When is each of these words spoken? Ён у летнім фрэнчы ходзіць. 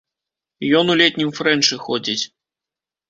Ён 0.79 0.85
у 0.93 0.95
летнім 1.03 1.29
фрэнчы 1.41 1.81
ходзіць. 1.85 2.21